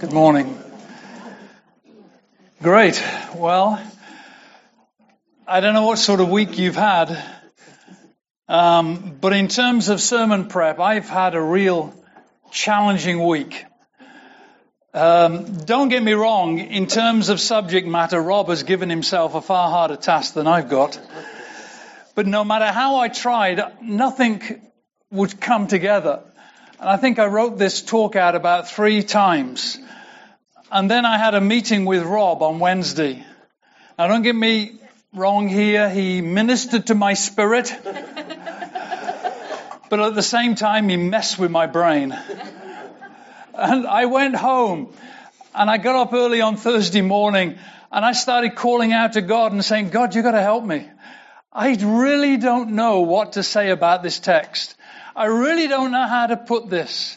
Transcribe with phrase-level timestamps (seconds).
[0.00, 0.56] Good morning.
[2.62, 3.02] Great.
[3.34, 3.82] Well,
[5.44, 7.20] I don't know what sort of week you've had,
[8.46, 11.92] um, but in terms of sermon prep, I've had a real
[12.52, 13.64] challenging week.
[14.94, 19.40] Um, don't get me wrong, in terms of subject matter, Rob has given himself a
[19.40, 20.96] far harder task than I've got.
[22.14, 24.62] But no matter how I tried, nothing
[25.10, 26.22] would come together.
[26.80, 29.78] And I think I wrote this talk out about three times.
[30.70, 33.24] And then I had a meeting with Rob on Wednesday.
[33.98, 34.78] Now don't get me
[35.12, 35.90] wrong here.
[35.90, 37.74] He ministered to my spirit.
[39.90, 42.16] but at the same time, he messed with my brain.
[43.54, 44.94] And I went home
[45.56, 47.58] and I got up early on Thursday morning
[47.90, 50.88] and I started calling out to God and saying, God, you've gotta help me.
[51.52, 54.76] I really don't know what to say about this text.
[55.14, 57.16] I really don't know how to put this.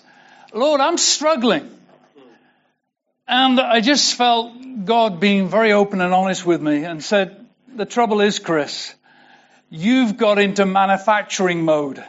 [0.54, 1.70] Lord, I'm struggling.
[3.28, 4.54] And I just felt
[4.86, 8.94] God being very open and honest with me and said, the trouble is, Chris,
[9.70, 12.04] you've got into manufacturing mode.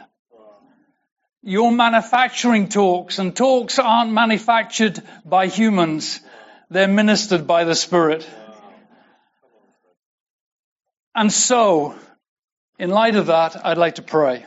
[1.41, 6.19] Your manufacturing talks and talks aren't manufactured by humans.
[6.69, 8.27] They're ministered by the Spirit.
[11.15, 11.95] And so,
[12.79, 14.45] in light of that, I'd like to pray.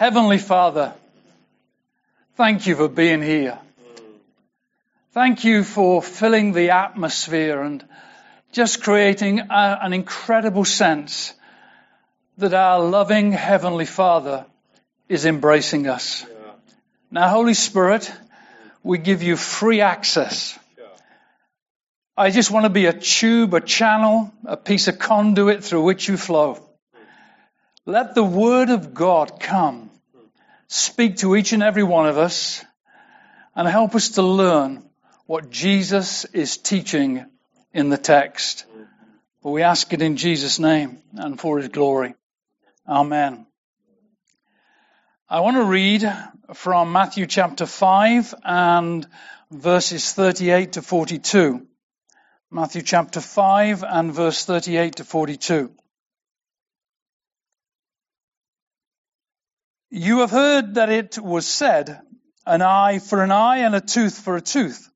[0.00, 0.94] Heavenly Father,
[2.34, 3.58] thank you for being here.
[5.12, 7.84] Thank you for filling the atmosphere and
[8.50, 11.34] just creating a, an incredible sense
[12.38, 14.46] that our loving Heavenly Father
[15.06, 16.24] is embracing us.
[16.26, 16.52] Yeah.
[17.10, 18.10] Now, Holy Spirit,
[18.82, 20.58] we give you free access.
[20.78, 20.84] Yeah.
[22.16, 26.08] I just want to be a tube, a channel, a piece of conduit through which
[26.08, 26.58] you flow.
[27.84, 29.89] Let the Word of God come
[30.70, 32.64] speak to each and every one of us
[33.56, 34.88] and help us to learn
[35.26, 37.26] what Jesus is teaching
[37.74, 38.64] in the text.
[39.42, 42.14] But we ask it in Jesus' name and for his glory.
[42.88, 43.46] Amen.
[45.28, 46.08] I want to read
[46.54, 49.06] from Matthew chapter 5 and
[49.50, 51.66] verses 38 to 42.
[52.52, 55.72] Matthew chapter 5 and verse 38 to 42.
[59.90, 62.00] You have heard that it was said,
[62.46, 64.88] an eye for an eye and a tooth for a tooth.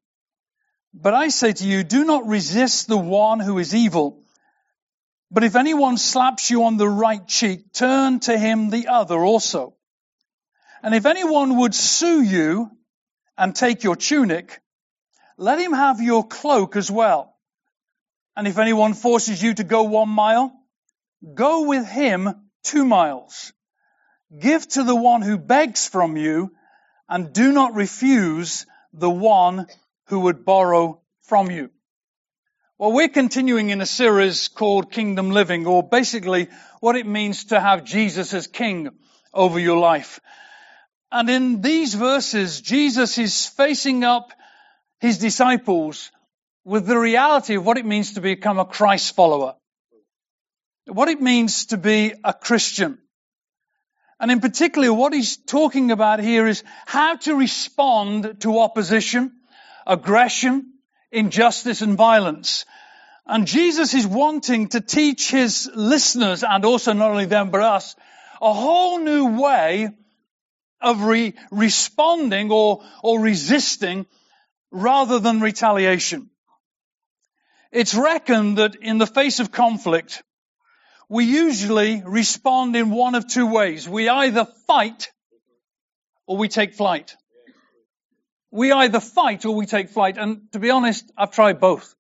[0.94, 4.22] But I say to you, do not resist the one who is evil.
[5.32, 9.74] But if anyone slaps you on the right cheek, turn to him the other also.
[10.80, 12.70] And if anyone would sue you
[13.36, 14.60] and take your tunic,
[15.36, 17.34] let him have your cloak as well.
[18.36, 20.52] And if anyone forces you to go one mile,
[21.34, 22.32] go with him
[22.62, 23.53] two miles.
[24.38, 26.52] Give to the one who begs from you
[27.08, 29.66] and do not refuse the one
[30.06, 31.70] who would borrow from you.
[32.76, 36.48] Well, we're continuing in a series called Kingdom Living, or basically
[36.80, 38.90] what it means to have Jesus as King
[39.32, 40.20] over your life.
[41.12, 44.32] And in these verses, Jesus is facing up
[44.98, 46.10] his disciples
[46.64, 49.54] with the reality of what it means to become a Christ follower.
[50.86, 52.98] What it means to be a Christian.
[54.20, 59.32] And in particular, what he's talking about here is how to respond to opposition,
[59.86, 60.72] aggression,
[61.10, 62.64] injustice and violence.
[63.26, 67.96] And Jesus is wanting to teach his listeners and also not only them but us
[68.40, 69.88] a whole new way
[70.80, 74.06] of re- responding or, or resisting
[74.70, 76.28] rather than retaliation.
[77.72, 80.22] It's reckoned that in the face of conflict,
[81.14, 83.88] we usually respond in one of two ways.
[83.88, 85.12] We either fight
[86.26, 87.14] or we take flight.
[88.50, 90.18] We either fight or we take flight.
[90.18, 91.94] And to be honest, I've tried both.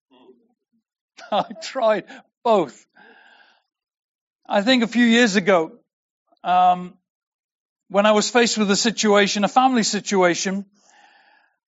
[1.30, 2.06] I've tried
[2.42, 2.84] both.
[4.48, 5.78] I think a few years ago,
[6.42, 6.94] um,
[7.90, 10.66] when I was faced with a situation, a family situation,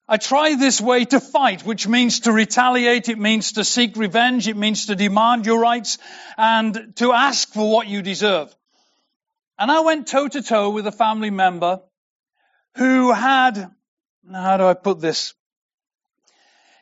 [0.08, 4.46] I try this way to fight, which means to retaliate, it means to seek revenge,
[4.46, 5.98] it means to demand your rights,
[6.36, 8.54] and to ask for what you deserve.
[9.58, 11.80] And I went toe to toe with a family member
[12.76, 13.70] who had,
[14.30, 15.34] how do I put this?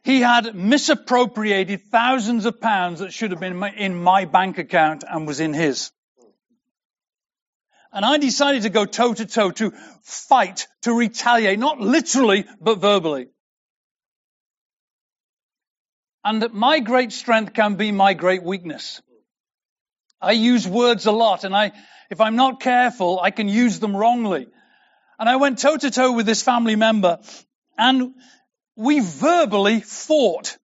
[0.03, 5.27] He had misappropriated thousands of pounds that should have been in my bank account and
[5.27, 5.93] was in his.
[7.95, 12.81] And I decided to go toe to toe, to fight, to retaliate, not literally, but
[12.81, 13.29] verbally.
[16.25, 19.01] And my great strength can be my great weakness.
[20.21, 21.71] I use words a lot and I,
[22.11, 24.49] if I'm not careful, I can use them wrongly.
[25.21, 27.21] And I went toe to toe with this family member
[27.79, 28.15] and
[28.75, 30.59] we verbally fought.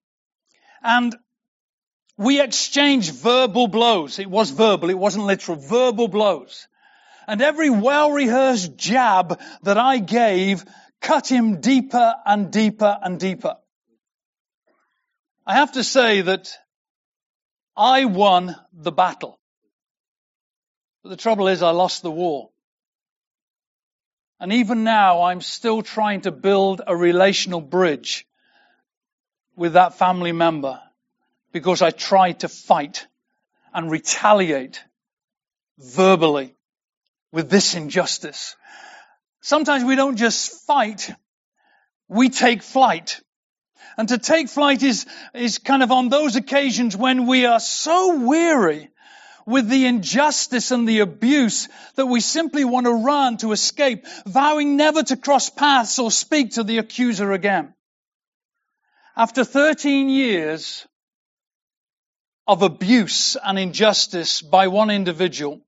[0.82, 1.14] And
[2.16, 4.18] we exchanged verbal blows.
[4.18, 6.66] It was verbal, it wasn't literal, verbal blows.
[7.30, 10.64] And every well-rehearsed jab that I gave
[11.00, 13.56] cut him deeper and deeper and deeper.
[15.46, 16.50] I have to say that
[17.76, 19.38] I won the battle.
[21.04, 22.50] But the trouble is I lost the war.
[24.40, 28.26] And even now I'm still trying to build a relational bridge
[29.54, 30.80] with that family member
[31.52, 33.06] because I tried to fight
[33.72, 34.82] and retaliate
[35.78, 36.56] verbally
[37.32, 38.56] with this injustice.
[39.40, 41.10] Sometimes we don't just fight,
[42.08, 43.20] we take flight.
[43.96, 48.18] And to take flight is, is kind of on those occasions when we are so
[48.18, 48.90] weary
[49.46, 54.76] with the injustice and the abuse that we simply want to run to escape, vowing
[54.76, 57.74] never to cross paths or speak to the accuser again.
[59.16, 60.86] After 13 years
[62.46, 65.60] of abuse and injustice by one individual,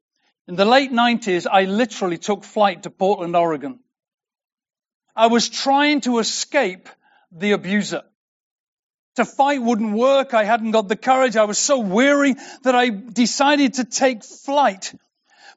[0.49, 3.81] in the late 90s, I literally took flight to Portland, Oregon.
[5.15, 6.89] I was trying to escape
[7.31, 8.03] the abuser.
[9.17, 10.33] To fight wouldn't work.
[10.33, 11.37] I hadn't got the courage.
[11.37, 14.95] I was so weary that I decided to take flight.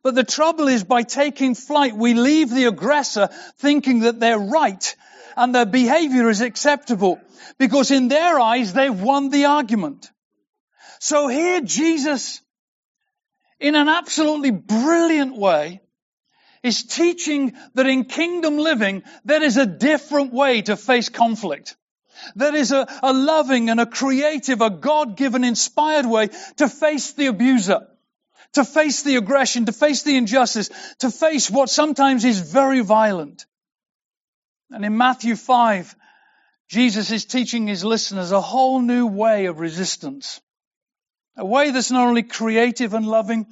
[0.04, 4.96] But the trouble is by taking flight, we leave the aggressor thinking that they're right
[5.36, 7.20] and their behavior is acceptable
[7.58, 10.12] because in their eyes, they've won the argument.
[11.00, 12.42] So here Jesus,
[13.60, 15.81] in an absolutely brilliant way,
[16.66, 21.75] is teaching that in kingdom living, there is a different way to face conflict.
[22.36, 27.28] There is a, a loving and a creative, a God-given inspired way to face the
[27.28, 27.88] abuser,
[28.54, 30.69] to face the aggression, to face the injustice,
[31.00, 33.46] to face what sometimes is very violent.
[34.72, 35.96] And in Matthew 5,
[36.68, 40.42] Jesus is teaching his listeners a whole new way of resistance.
[41.38, 43.46] A way that's not only creative and loving,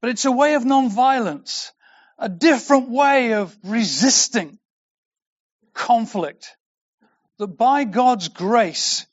[0.00, 1.72] but it's a way of non-violence.
[2.18, 4.58] A different way of resisting
[5.72, 6.56] conflict
[7.38, 9.06] that by God's grace,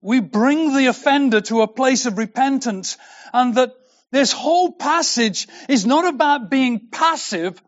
[0.00, 2.96] we bring the offender to a place of repentance
[3.32, 3.74] and that
[4.12, 7.60] this whole passage is not about being passive,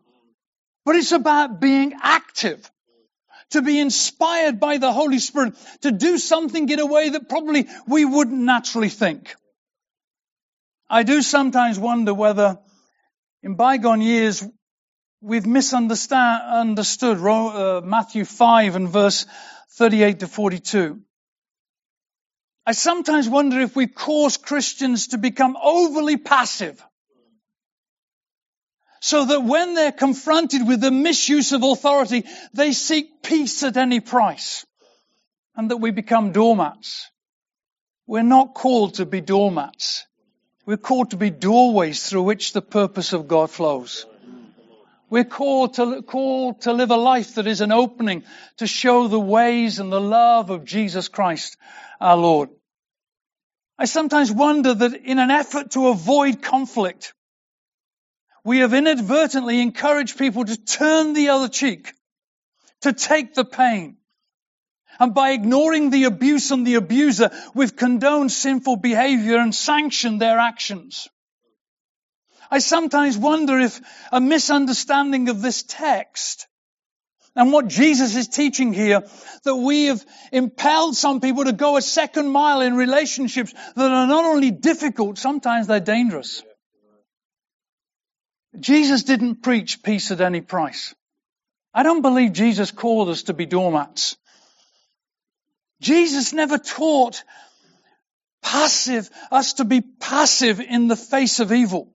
[0.85, 2.71] but it's about being active.
[3.51, 7.67] To be inspired by the Holy Spirit to do something in a way that probably
[7.87, 9.35] we wouldn't naturally think.
[10.89, 12.59] I do sometimes wonder whether
[13.43, 14.45] in bygone years
[15.21, 19.25] we've misunderstood uh, Matthew 5 and verse
[19.71, 21.01] 38 to 42.
[22.65, 26.83] I sometimes wonder if we've caused Christians to become overly passive.
[29.01, 33.99] So that when they're confronted with the misuse of authority, they seek peace at any
[33.99, 34.65] price.
[35.55, 37.09] And that we become doormats.
[38.07, 40.05] We're not called to be doormats.
[40.65, 44.05] We're called to be doorways through which the purpose of God flows.
[45.09, 48.23] We're called to, called to live a life that is an opening
[48.57, 51.57] to show the ways and the love of Jesus Christ,
[51.99, 52.49] our Lord.
[53.77, 57.13] I sometimes wonder that in an effort to avoid conflict,
[58.49, 61.93] we have inadvertently encouraged people to turn the other cheek,
[62.81, 63.97] to take the pain.
[64.99, 70.39] And by ignoring the abuse and the abuser, we've condoned sinful behavior and sanctioned their
[70.39, 71.07] actions.
[72.49, 73.79] I sometimes wonder if
[74.11, 76.47] a misunderstanding of this text
[77.35, 79.03] and what Jesus is teaching here,
[79.43, 84.07] that we have impelled some people to go a second mile in relationships that are
[84.07, 86.41] not only difficult, sometimes they're dangerous.
[88.57, 90.95] Jesus didn't preach peace at any price.
[91.73, 94.17] I don't believe Jesus called us to be doormats.
[95.81, 97.23] Jesus never taught
[98.41, 101.93] passive, us to be passive in the face of evil.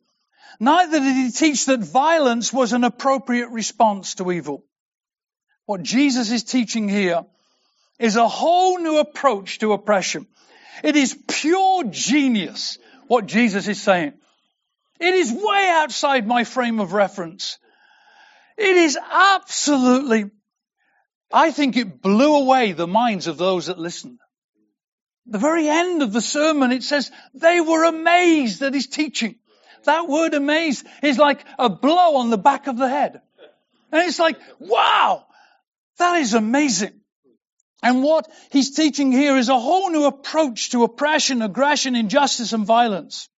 [0.60, 4.64] Neither did he teach that violence was an appropriate response to evil.
[5.66, 7.24] What Jesus is teaching here
[7.98, 10.26] is a whole new approach to oppression.
[10.82, 14.14] It is pure genius what Jesus is saying.
[15.04, 17.58] It is way outside my frame of reference.
[18.56, 20.30] It is absolutely,
[21.32, 24.18] I think it blew away the minds of those that listened.
[25.26, 29.36] The very end of the sermon, it says they were amazed at his teaching
[29.84, 33.20] that word amazed is like a blow on the back of the head.
[33.92, 35.26] And it's like, wow,
[35.98, 37.00] that is amazing.
[37.82, 42.66] And what he's teaching here is a whole new approach to oppression, aggression, injustice, and
[42.66, 43.28] violence.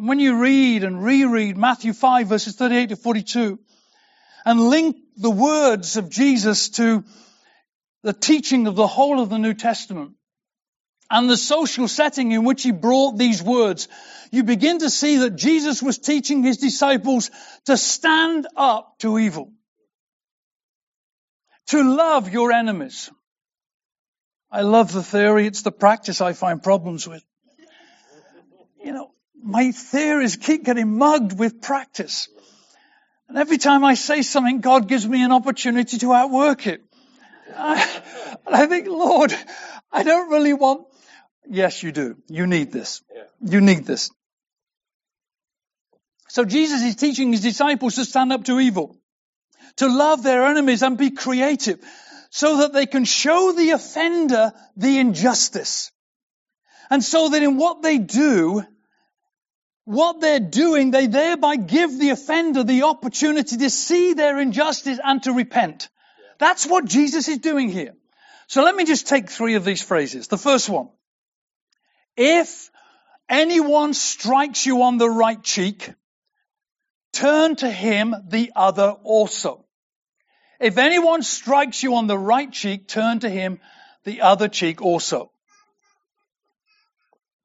[0.00, 3.58] When you read and reread Matthew 5 verses 38 to 42
[4.44, 7.04] and link the words of Jesus to
[8.04, 10.12] the teaching of the whole of the New Testament
[11.10, 13.88] and the social setting in which he brought these words,
[14.30, 17.32] you begin to see that Jesus was teaching his disciples
[17.64, 19.52] to stand up to evil,
[21.68, 23.10] to love your enemies.
[24.48, 25.48] I love the theory.
[25.48, 27.24] It's the practice I find problems with.
[28.84, 29.10] You know,
[29.42, 32.28] my theories keep getting mugged with practice.
[33.28, 36.82] And every time I say something, God gives me an opportunity to outwork it.
[37.56, 38.02] I,
[38.46, 39.34] I think, Lord,
[39.92, 40.86] I don't really want,
[41.48, 42.16] yes, you do.
[42.28, 43.02] You need this.
[43.40, 44.10] You need this.
[46.28, 48.96] So Jesus is teaching his disciples to stand up to evil,
[49.76, 51.80] to love their enemies and be creative
[52.30, 55.90] so that they can show the offender the injustice.
[56.90, 58.64] And so that in what they do,
[59.88, 65.22] what they're doing, they thereby give the offender the opportunity to see their injustice and
[65.22, 65.88] to repent.
[66.38, 67.94] That's what Jesus is doing here.
[68.48, 70.28] So let me just take three of these phrases.
[70.28, 70.90] The first one.
[72.18, 72.70] If
[73.30, 75.90] anyone strikes you on the right cheek,
[77.14, 79.64] turn to him the other also.
[80.60, 83.58] If anyone strikes you on the right cheek, turn to him
[84.04, 85.32] the other cheek also.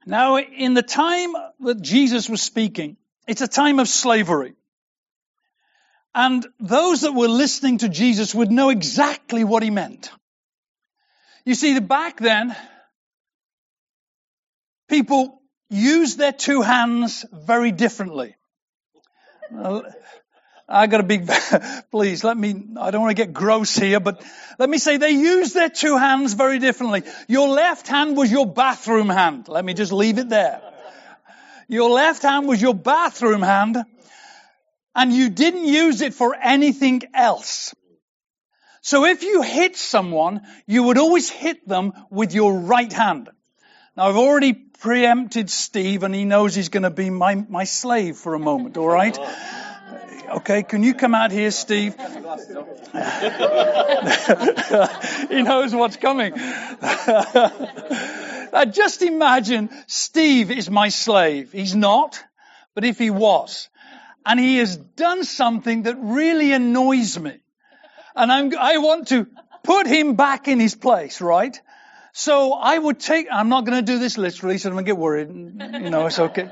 [0.05, 4.53] Now, in the time that Jesus was speaking, it's a time of slavery.
[6.15, 10.11] And those that were listening to Jesus would know exactly what he meant.
[11.45, 12.55] You see, back then,
[14.87, 18.35] people used their two hands very differently.
[20.67, 21.29] I got a big,
[21.91, 24.23] please let me, I don't want to get gross here, but
[24.57, 27.03] let me say they used their two hands very differently.
[27.27, 29.47] Your left hand was your bathroom hand.
[29.47, 30.61] Let me just leave it there.
[31.67, 33.77] Your left hand was your bathroom hand
[34.95, 37.73] and you didn't use it for anything else.
[38.81, 43.29] So if you hit someone, you would always hit them with your right hand.
[43.95, 48.17] Now I've already preempted Steve and he knows he's going to be my, my slave
[48.17, 49.17] for a moment, alright?
[50.29, 51.95] Okay, can you come out here, Steve?
[55.29, 56.33] he knows what's coming.
[58.71, 61.51] just imagine Steve is my slave.
[61.51, 62.23] He's not,
[62.75, 63.69] but if he was,
[64.25, 67.37] and he has done something that really annoys me,
[68.15, 69.27] and I'm, I want to
[69.63, 71.59] put him back in his place, right?
[72.15, 75.29] So I would take, I'm not going to do this literally, so don't get worried.
[75.29, 76.43] You know, it's okay.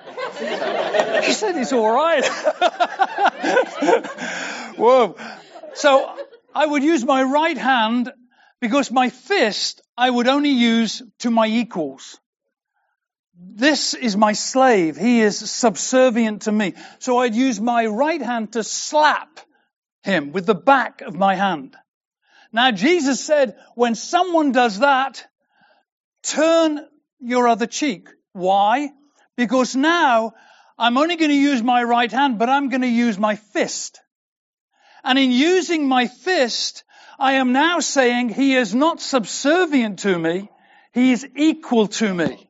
[1.24, 2.26] he said it's alright.
[4.76, 5.16] Whoa.
[5.76, 6.16] So
[6.56, 8.12] I would use my right hand
[8.60, 12.20] because my fist I would only use to my equals.
[13.36, 14.98] This is my slave.
[14.98, 16.74] He is subservient to me.
[16.98, 19.40] So I'd use my right hand to slap
[20.02, 21.76] him with the back of my hand.
[22.52, 25.28] Now Jesus said, when someone does that,
[26.24, 26.86] turn
[27.20, 28.10] your other cheek.
[28.34, 28.90] Why?
[29.36, 30.34] Because now
[30.78, 34.00] I'm only going to use my right hand, but I'm going to use my fist.
[35.04, 36.84] And in using my fist,
[37.20, 40.50] I am now saying he is not subservient to me,
[40.94, 42.50] he is equal to me.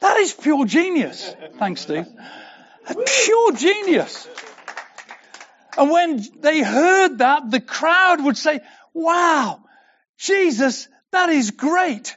[0.00, 1.34] That is pure genius.
[1.58, 2.06] Thanks, Steve.
[3.24, 4.28] Pure genius.
[5.76, 8.60] And when they heard that, the crowd would say,
[8.94, 9.60] wow,
[10.18, 12.16] Jesus, that is great.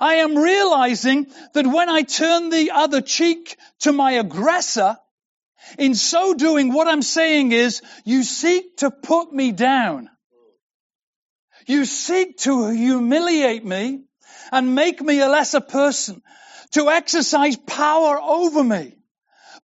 [0.00, 4.96] I am realizing that when I turn the other cheek to my aggressor,
[5.78, 10.08] in so doing, what I'm saying is, you seek to put me down.
[11.66, 14.04] You seek to humiliate me
[14.50, 16.22] and make me a lesser person,
[16.72, 18.96] to exercise power over me.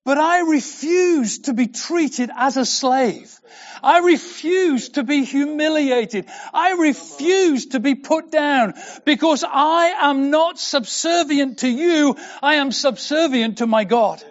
[0.06, 3.40] But I refuse to be treated as a slave.
[3.82, 6.26] I refuse to be humiliated.
[6.54, 12.14] I refuse to be put down because I am not subservient to you.
[12.40, 14.22] I am subservient to my God.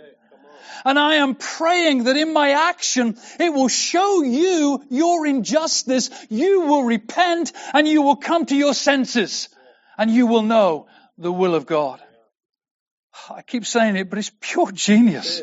[0.86, 6.10] And I am praying that in my action, it will show you your injustice.
[6.30, 9.50] You will repent and you will come to your senses
[9.98, 12.02] and you will know the will of God.
[13.30, 15.42] I keep saying it, but it's pure genius.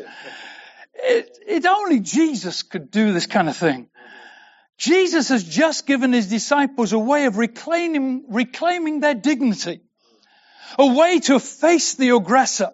[0.93, 3.89] It, it only Jesus could do this kind of thing.
[4.77, 9.81] Jesus has just given his disciples a way of reclaiming, reclaiming their dignity,
[10.77, 12.71] a way to face the aggressor.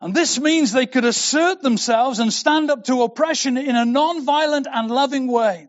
[0.00, 4.66] And this means they could assert themselves and stand up to oppression in a non-violent
[4.72, 5.68] and loving way,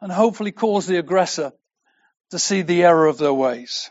[0.00, 1.52] and hopefully cause the aggressor
[2.30, 3.90] to see the error of their ways.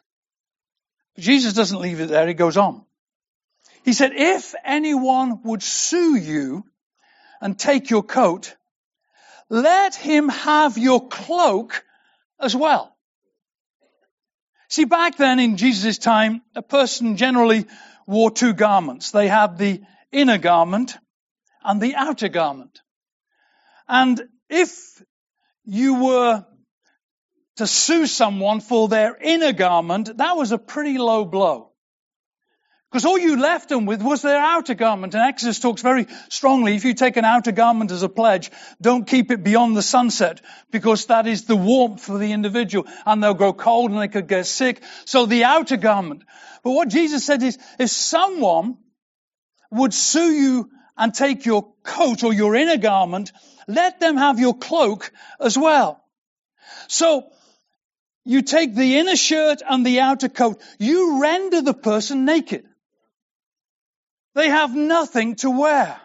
[1.15, 2.85] But Jesus doesn't leave it there, he goes on.
[3.83, 6.65] He said, if anyone would sue you
[7.41, 8.55] and take your coat,
[9.49, 11.83] let him have your cloak
[12.39, 12.95] as well.
[14.69, 17.65] See, back then in Jesus' time, a person generally
[18.05, 19.11] wore two garments.
[19.11, 19.81] They had the
[20.11, 20.95] inner garment
[21.63, 22.79] and the outer garment.
[23.87, 25.03] And if
[25.65, 26.45] you were
[27.57, 31.68] to sue someone for their inner garment, that was a pretty low blow.
[32.91, 35.13] Because all you left them with was their outer garment.
[35.13, 38.49] And Exodus talks very strongly, if you take an outer garment as a pledge,
[38.81, 40.41] don't keep it beyond the sunset,
[40.71, 44.27] because that is the warmth for the individual, and they'll grow cold and they could
[44.27, 44.81] get sick.
[45.05, 46.23] So the outer garment.
[46.63, 48.77] But what Jesus said is, if someone
[49.71, 53.31] would sue you and take your coat or your inner garment,
[53.67, 56.03] let them have your cloak as well.
[56.87, 57.31] So,
[58.25, 60.61] you take the inner shirt and the outer coat.
[60.77, 62.65] You render the person naked.
[64.39, 65.99] They have nothing to wear.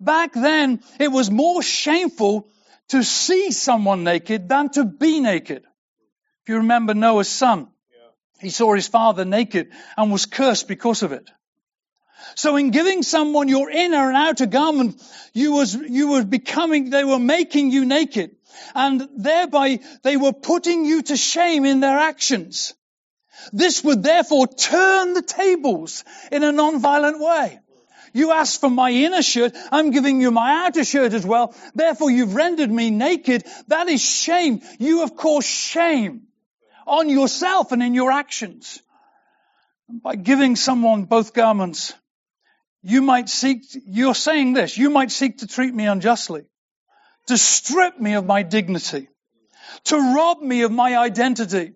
[0.00, 2.48] Back then, it was more shameful
[2.88, 5.62] to see someone naked than to be naked.
[6.42, 7.68] If you remember Noah's son,
[8.40, 11.30] he saw his father naked and was cursed because of it.
[12.34, 15.00] So in giving someone your inner and outer garment,
[15.32, 18.34] you was, you were becoming, they were making you naked.
[18.74, 22.74] And thereby they were putting you to shame in their actions.
[23.52, 27.60] This would therefore turn the tables in a non-violent way.
[28.12, 31.54] You asked for my inner shirt, I'm giving you my outer shirt as well.
[31.74, 33.44] Therefore you've rendered me naked.
[33.68, 34.62] That is shame.
[34.78, 36.28] You have caused shame
[36.86, 38.80] on yourself and in your actions.
[39.88, 41.94] By giving someone both garments,
[42.82, 46.44] you might seek, you're saying this, you might seek to treat me unjustly,
[47.26, 49.08] to strip me of my dignity,
[49.84, 51.72] to rob me of my identity,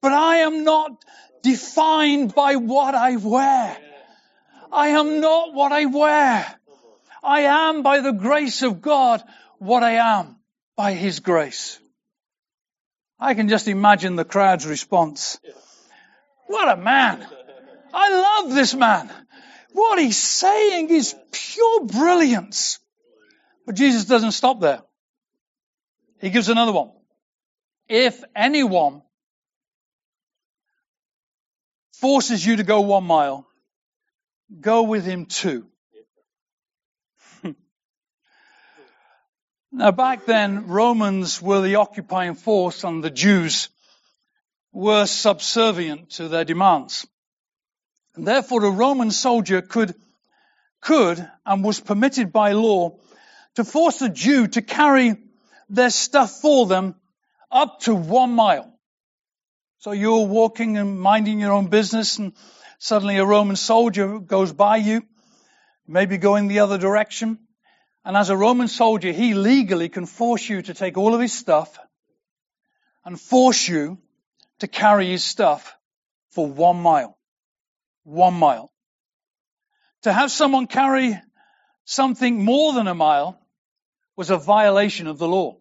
[0.00, 1.04] but I am not
[1.42, 3.76] defined by what I wear.
[4.72, 6.46] I am not what I wear.
[7.22, 9.22] I am by the grace of God
[9.58, 10.36] what I am
[10.76, 11.78] by His grace.
[13.18, 15.38] I can just imagine the crowd's response.
[16.46, 17.26] What a man.
[17.92, 19.10] I love this man.
[19.72, 22.78] What he's saying is pure brilliance.
[23.66, 24.82] But Jesus doesn't stop there.
[26.20, 26.90] He gives another one.
[27.88, 29.02] If anyone
[32.00, 33.46] forces you to go one mile,
[34.60, 35.66] go with him two.
[39.72, 43.68] now back then, Romans were the occupying force and the Jews
[44.72, 47.06] were subservient to their demands.
[48.14, 49.94] And therefore a Roman soldier could,
[50.80, 52.96] could and was permitted by law
[53.56, 55.16] to force a Jew to carry
[55.68, 56.94] their stuff for them
[57.50, 58.72] up to one mile.
[59.80, 62.34] So you're walking and minding your own business and
[62.78, 65.02] suddenly a Roman soldier goes by you,
[65.88, 67.38] maybe going the other direction.
[68.04, 71.32] And as a Roman soldier, he legally can force you to take all of his
[71.32, 71.78] stuff
[73.06, 73.96] and force you
[74.58, 75.74] to carry his stuff
[76.32, 77.16] for one mile.
[78.04, 78.70] One mile.
[80.02, 81.18] To have someone carry
[81.86, 83.40] something more than a mile
[84.14, 85.59] was a violation of the law.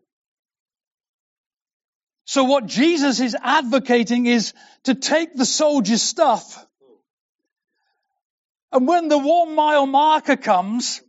[2.29, 6.63] So what Jesus is advocating is to take the soldier's stuff.
[8.71, 11.01] And when the one mile marker comes,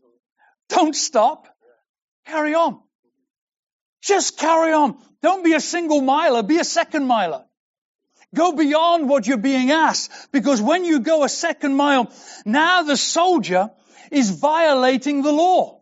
[0.71, 1.47] don't stop.
[2.25, 2.81] Carry on.
[4.01, 4.97] Just carry on.
[5.21, 7.45] Don't be a single miler, be a second miler.
[8.35, 10.33] Go beyond what you're being asked.
[10.33, 12.11] Because when you go a second mile,
[12.47, 13.71] now the soldier
[14.11, 15.80] is violating the law.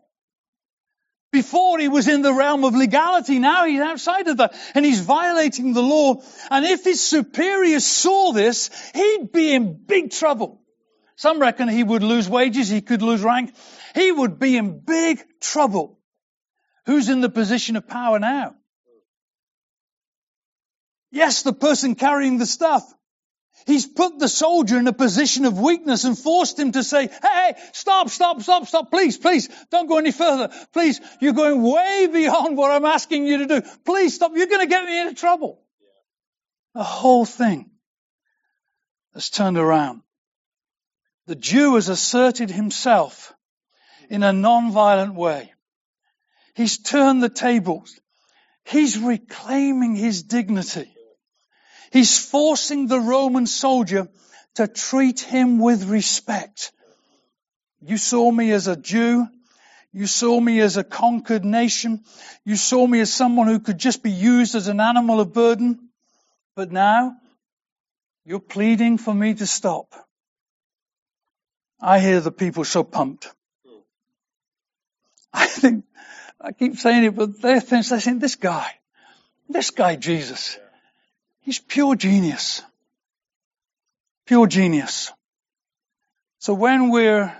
[1.31, 5.01] Before he was in the realm of legality, now he's outside of that, and he's
[5.01, 6.23] violating the law.
[6.49, 10.61] And if his superiors saw this, he'd be in big trouble.
[11.15, 13.53] Some reckon he would lose wages, he could lose rank.
[13.93, 15.99] He would be in big trouble.
[16.85, 18.55] Who's in the position of power now?
[21.11, 22.83] Yes, the person carrying the stuff.
[23.65, 27.53] He's put the soldier in a position of weakness and forced him to say, hey,
[27.73, 30.49] stop, stop, stop, stop, please, please, don't go any further.
[30.73, 33.61] Please, you're going way beyond what I'm asking you to do.
[33.85, 35.61] Please stop, you're going to get me into trouble.
[36.73, 37.69] The whole thing
[39.13, 40.01] has turned around.
[41.27, 43.33] The Jew has asserted himself
[44.09, 45.53] in a non-violent way.
[46.55, 47.99] He's turned the tables.
[48.65, 50.91] He's reclaiming his dignity.
[51.91, 54.07] He's forcing the Roman soldier
[54.55, 56.71] to treat him with respect.
[57.81, 59.27] You saw me as a Jew.
[59.91, 62.03] You saw me as a conquered nation.
[62.45, 65.89] You saw me as someone who could just be used as an animal of burden.
[66.55, 67.15] But now,
[68.25, 69.95] you're pleading for me to stop.
[71.81, 73.31] I hear the people so pumped.
[75.33, 75.85] I think,
[76.41, 78.71] I keep saying it, but they're saying, this guy,
[79.47, 80.57] this guy Jesus,
[81.49, 82.61] He's pure genius.
[84.27, 85.11] Pure genius.
[86.37, 87.35] So when we're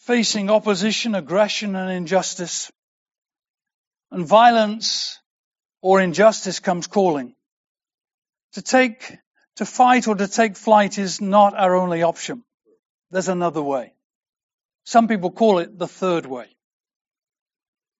[0.00, 2.70] facing opposition, aggression and injustice,
[4.10, 5.18] and violence
[5.80, 7.34] or injustice comes calling,
[8.52, 9.16] to take,
[9.54, 12.44] to fight or to take flight is not our only option.
[13.10, 13.94] There's another way.
[14.84, 16.54] Some people call it the third way.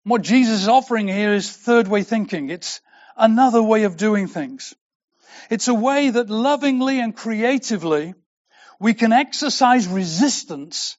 [0.04, 2.50] What Jesus is offering here is third way thinking.
[2.50, 2.82] It's
[3.16, 4.74] another way of doing things.
[5.50, 8.14] It's a way that lovingly and creatively
[8.80, 10.96] we can exercise resistance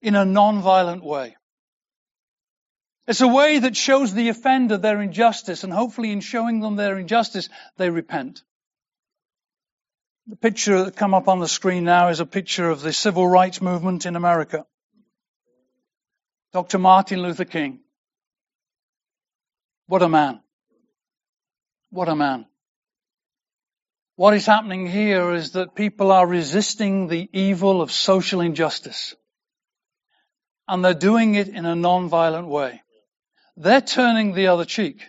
[0.00, 1.36] in a non-violent way.
[3.06, 6.98] It's a way that shows the offender their injustice and hopefully in showing them their
[6.98, 8.42] injustice, they repent.
[10.28, 13.26] The picture that come up on the screen now is a picture of the civil
[13.26, 14.64] rights movement in America.
[16.52, 16.78] Dr.
[16.78, 17.80] Martin Luther King.
[19.86, 20.40] What a man.
[21.90, 22.46] What a man.
[24.22, 29.16] What is happening here is that people are resisting the evil of social injustice.
[30.68, 32.82] And they're doing it in a non-violent way.
[33.56, 35.02] They're turning the other cheek.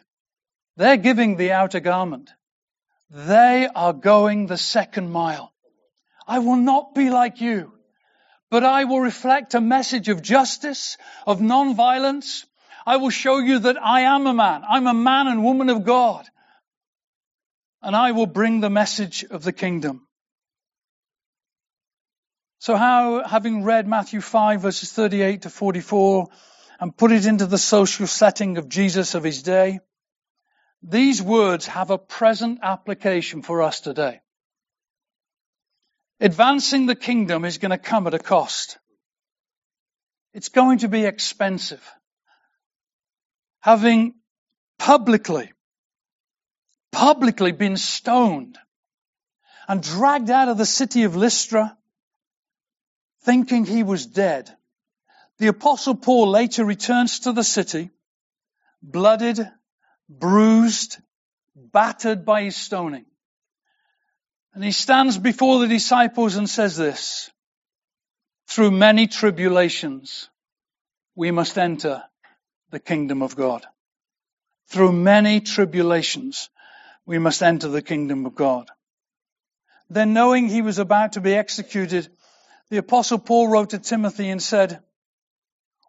[0.78, 2.32] They're giving the outer garment.
[3.12, 5.54] They are going the second mile.
[6.28, 7.71] I will not be like you,
[8.49, 10.97] but I will reflect a message of justice,
[11.28, 12.47] of non-violence.
[12.84, 14.63] I will show you that I am a man.
[14.67, 16.28] I'm a man and woman of God
[17.84, 20.08] and I will bring the message of the kingdom.
[22.60, 26.30] So how, having read Matthew 5 verses 38 to 44
[26.80, 29.82] and put it into the social setting of Jesus of his day,
[30.82, 34.22] these words have a present application for us today.
[36.22, 38.78] Advancing the kingdom is going to come at a cost.
[40.34, 41.84] It's going to be expensive.
[43.60, 44.15] Having
[44.80, 45.52] publicly
[46.93, 48.58] publicly been stoned
[49.67, 51.75] and dragged out of the city of Lystra,
[53.23, 54.56] thinking he was dead.
[55.39, 57.89] The apostle Paul later returns to the city,
[58.82, 59.45] blooded,
[60.08, 60.97] bruised,
[61.56, 63.06] battered by his stoning.
[64.53, 67.32] And he stands before the disciples and says this,
[68.47, 70.29] through many tribulations,
[71.15, 72.03] we must enter
[72.69, 73.65] the kingdom of God.
[74.67, 76.49] Through many tribulations,
[77.05, 78.69] we must enter the kingdom of God.
[79.89, 82.09] Then knowing he was about to be executed,
[82.69, 84.79] the apostle Paul wrote to Timothy and said,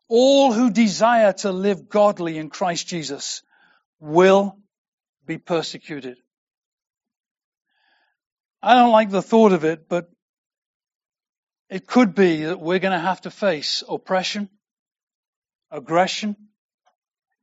[0.09, 3.43] all who desire to live godly in Christ Jesus
[4.01, 4.59] will
[5.25, 6.19] be persecuted.
[8.63, 10.11] I don't like the thought of it, but
[11.71, 14.49] it could be that we're going to have to face oppression,
[15.71, 16.37] aggression,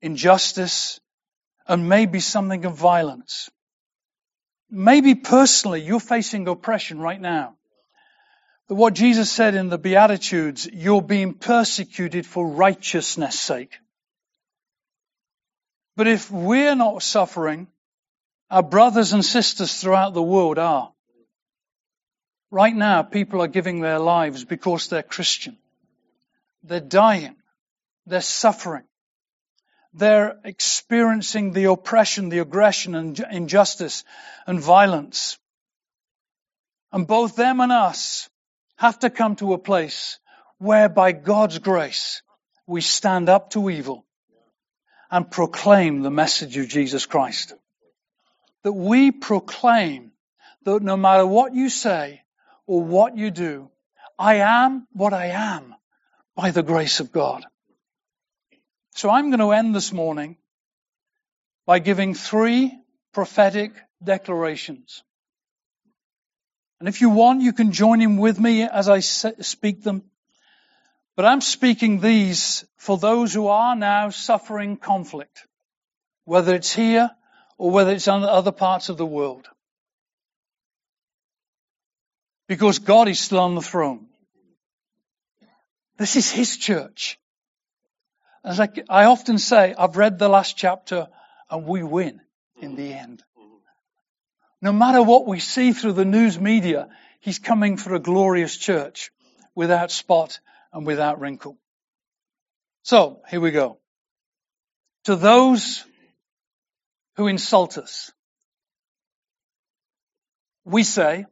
[0.01, 0.99] injustice,
[1.67, 3.49] and maybe something of violence.
[4.71, 7.55] Maybe personally you're facing oppression right now.
[8.69, 13.77] But what Jesus said in the Beatitudes, you're being persecuted for righteousness sake.
[15.97, 17.67] But if we're not suffering,
[18.49, 20.93] our brothers and sisters throughout the world are.
[22.49, 25.57] Right now, people are giving their lives because they're Christian.
[26.63, 27.35] They're dying.
[28.05, 28.83] They're suffering.
[29.93, 34.03] They're experiencing the oppression, the aggression and injustice
[34.47, 35.37] and violence.
[36.91, 38.29] And both them and us
[38.77, 40.19] have to come to a place
[40.57, 42.21] where by God's grace
[42.67, 44.05] we stand up to evil
[45.09, 47.53] and proclaim the message of Jesus Christ.
[48.63, 50.11] That we proclaim
[50.63, 52.21] that no matter what you say
[52.65, 53.69] or what you do,
[54.17, 55.75] I am what I am
[56.35, 57.45] by the grace of God.
[58.93, 60.37] So I'm going to end this morning
[61.65, 62.77] by giving three
[63.13, 63.73] prophetic
[64.03, 65.03] declarations.
[66.79, 70.03] And if you want, you can join in with me as I speak them.
[71.15, 75.45] But I'm speaking these for those who are now suffering conflict,
[76.25, 77.11] whether it's here
[77.57, 79.47] or whether it's in other parts of the world.
[82.47, 84.07] Because God is still on the throne.
[85.97, 87.19] This is His church.
[88.43, 91.07] As I, I often say, I've read the last chapter
[91.49, 92.21] and we win
[92.59, 93.23] in the end.
[94.61, 96.87] No matter what we see through the news media,
[97.19, 99.11] he's coming for a glorious church
[99.55, 100.39] without spot
[100.71, 101.57] and without wrinkle.
[102.83, 103.79] So, here we go.
[105.05, 105.83] To those
[107.15, 108.11] who insult us,
[110.63, 111.25] we say,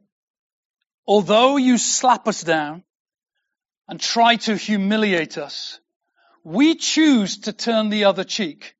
[1.06, 2.82] although you slap us down
[3.88, 5.80] and try to humiliate us,
[6.44, 8.74] we choose to turn the other cheek,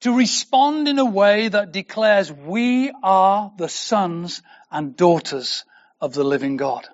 [0.00, 5.64] to respond in a way that declares we are the sons and daughters
[6.00, 6.86] of the living God.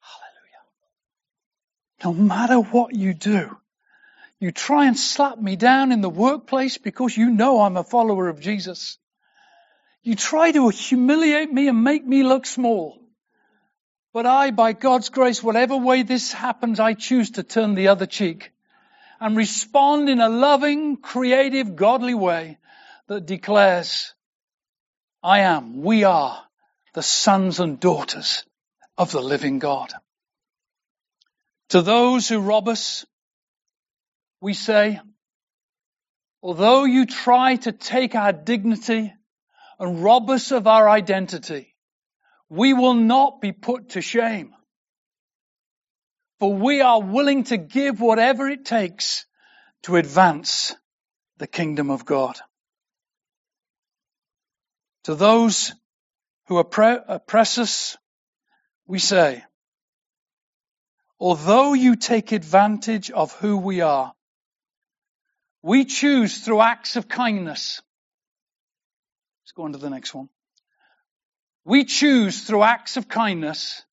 [0.00, 0.64] Hallelujah.
[2.04, 3.56] No matter what you do,
[4.40, 8.28] you try and slap me down in the workplace because you know I'm a follower
[8.28, 8.98] of Jesus.
[10.02, 13.00] You try to humiliate me and make me look small.
[14.18, 18.04] But I, by God's grace, whatever way this happens, I choose to turn the other
[18.04, 18.50] cheek
[19.20, 22.58] and respond in a loving, creative, godly way
[23.06, 24.14] that declares,
[25.22, 26.36] I am, we are
[26.94, 28.42] the sons and daughters
[28.96, 29.92] of the living God.
[31.68, 33.06] To those who rob us,
[34.40, 35.00] we say,
[36.42, 39.14] although you try to take our dignity
[39.78, 41.76] and rob us of our identity,
[42.48, 44.54] we will not be put to shame.
[46.38, 49.26] For we are willing to give whatever it takes
[49.82, 50.74] to advance
[51.38, 52.38] the kingdom of God.
[55.04, 55.72] To those
[56.46, 57.96] who oppress us,
[58.86, 59.44] we say,
[61.18, 64.14] although you take advantage of who we are,
[65.62, 67.82] we choose through acts of kindness.
[69.42, 70.28] Let's go on to the next one.
[71.68, 73.84] We choose through acts of kindness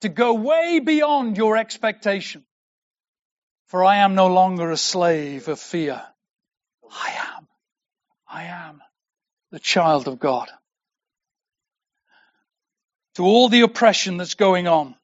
[0.00, 2.42] to go way beyond your expectation.
[3.66, 6.02] For I am no longer a slave of fear.
[6.90, 7.46] I am.
[8.26, 8.80] I am
[9.50, 10.48] the child of God.
[13.16, 14.94] To all the oppression that's going on,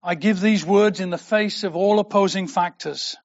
[0.00, 3.16] I give these words in the face of all opposing factors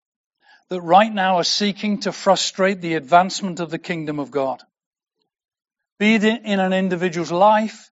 [0.70, 4.64] that right now are seeking to frustrate the advancement of the kingdom of God.
[6.02, 7.92] Be it in an individual's life,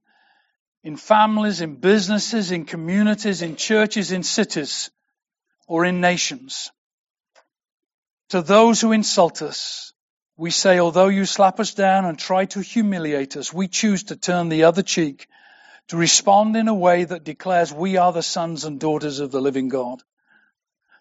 [0.84, 4.90] in families, in businesses, in communities, in churches, in cities,
[5.68, 6.72] or in nations.
[8.30, 9.94] To those who insult us,
[10.38, 14.16] we say, although you slap us down and try to humiliate us, we choose to
[14.16, 15.28] turn the other cheek,
[15.90, 19.40] to respond in a way that declares we are the sons and daughters of the
[19.40, 20.02] living God.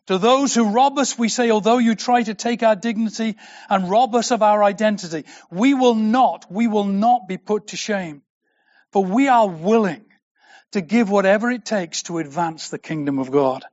[0.08, 3.36] To those who rob us, we say, although you try to take our dignity
[3.68, 7.76] and rob us of our identity, we will not, we will not be put to
[7.76, 8.22] shame.
[8.90, 10.06] For we are willing
[10.72, 13.66] to give whatever it takes to advance the kingdom of God.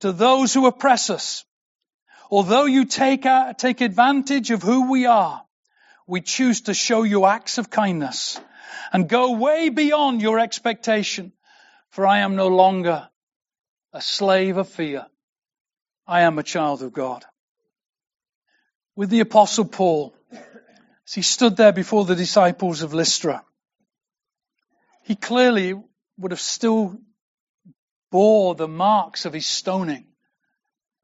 [0.00, 1.44] To those who oppress us,
[2.30, 5.44] although you take, our, take advantage of who we are,
[6.06, 8.40] we choose to show you acts of kindness
[8.94, 11.34] and go way beyond your expectation.
[11.90, 13.10] For I am no longer
[13.92, 15.04] a slave of fear.
[16.06, 17.24] I am a child of God.
[18.96, 23.44] With the apostle Paul, as he stood there before the disciples of Lystra,
[25.02, 25.74] he clearly
[26.18, 26.98] would have still
[28.10, 30.06] bore the marks of his stoning.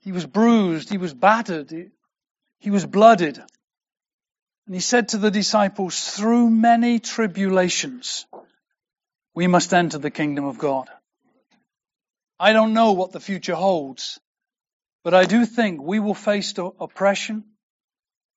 [0.00, 1.86] He was bruised, he was battered, he,
[2.58, 3.38] he was blooded.
[4.66, 8.26] And he said to the disciples, through many tribulations,
[9.34, 10.88] we must enter the kingdom of God.
[12.38, 14.20] I don't know what the future holds,
[15.08, 17.44] but I do think we will face oppression.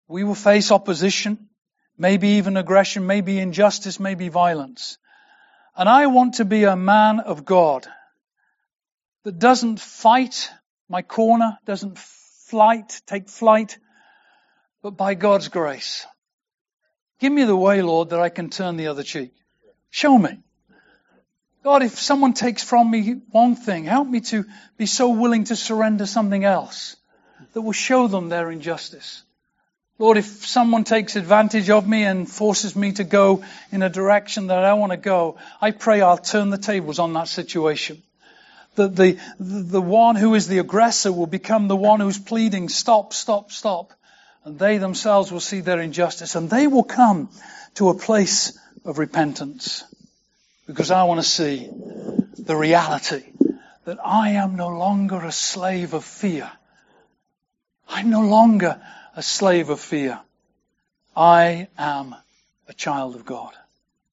[0.07, 1.49] We will face opposition,
[1.97, 4.97] maybe even aggression, maybe injustice, maybe violence.
[5.75, 7.88] And I want to be a man of God
[9.25, 10.49] that doesn't fight
[10.88, 13.77] my corner, doesn't flight, take flight,
[14.81, 16.07] but by God's grace.
[17.19, 19.34] Give me the way, Lord, that I can turn the other cheek.
[19.89, 20.39] Show me.
[21.63, 24.45] God, if someone takes from me one thing, help me to
[24.78, 26.95] be so willing to surrender something else
[27.54, 29.24] that will show them their injustice.
[30.00, 34.47] Lord, if someone takes advantage of me and forces me to go in a direction
[34.47, 38.02] that I want to go, I pray I'll turn the tables on that situation.
[38.76, 43.13] That the, the one who is the aggressor will become the one who's pleading, stop,
[43.13, 43.93] stop, stop.
[44.43, 47.30] And they themselves will see their injustice and they will come
[47.76, 49.84] to a place of repentance.
[50.67, 51.69] Because I want to see
[52.38, 53.24] the reality
[53.86, 56.52] that I am no longer a slave of fear.
[57.88, 58.82] I'm no longer
[59.15, 60.19] a slave of fear.
[61.15, 62.15] I am
[62.67, 63.54] a child of God.